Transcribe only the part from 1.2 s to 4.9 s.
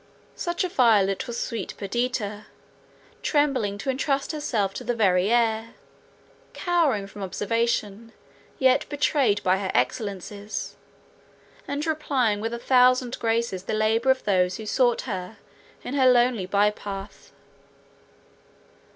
was sweet Perdita, trembling to entrust herself to